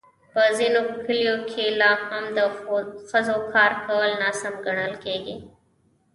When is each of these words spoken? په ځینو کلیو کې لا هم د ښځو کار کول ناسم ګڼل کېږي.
په 0.33 0.43
ځینو 0.57 0.81
کلیو 1.05 1.37
کې 1.49 1.65
لا 1.81 1.91
هم 2.07 2.25
د 2.37 2.39
ښځو 3.09 3.37
کار 3.53 3.71
کول 3.85 4.11
ناسم 4.21 4.53
ګڼل 4.65 4.93
کېږي. 5.03 5.35